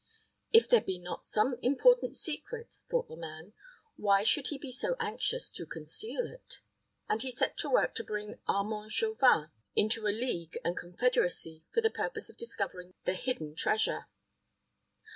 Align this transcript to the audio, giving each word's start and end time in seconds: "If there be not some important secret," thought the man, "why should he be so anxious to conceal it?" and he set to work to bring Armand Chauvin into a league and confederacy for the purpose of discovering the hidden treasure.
"If 0.51 0.67
there 0.67 0.81
be 0.81 0.97
not 0.97 1.25
some 1.25 1.59
important 1.61 2.15
secret," 2.15 2.77
thought 2.89 3.07
the 3.07 3.15
man, 3.15 3.53
"why 3.97 4.23
should 4.23 4.47
he 4.47 4.57
be 4.57 4.71
so 4.71 4.95
anxious 4.99 5.51
to 5.51 5.67
conceal 5.67 6.25
it?" 6.25 6.55
and 7.07 7.21
he 7.21 7.29
set 7.29 7.55
to 7.57 7.69
work 7.69 7.93
to 7.93 8.03
bring 8.03 8.39
Armand 8.47 8.91
Chauvin 8.91 9.51
into 9.75 10.07
a 10.07 10.09
league 10.09 10.57
and 10.65 10.75
confederacy 10.75 11.65
for 11.71 11.81
the 11.81 11.91
purpose 11.91 12.31
of 12.31 12.37
discovering 12.37 12.95
the 13.03 13.13
hidden 13.13 13.53
treasure. 13.55 14.07